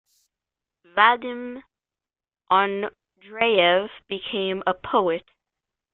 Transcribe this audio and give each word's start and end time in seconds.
Vadim 0.95 1.61
Andreyev 2.49 3.89
became 4.07 4.63
a 4.65 4.73
poet. 4.73 5.27